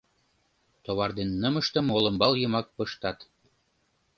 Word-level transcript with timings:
Товар 0.83 1.11
ден 1.17 1.29
нымыштым 1.41 1.85
олымбал 1.97 2.33
йымак 2.41 2.67
пыштат. 2.75 3.19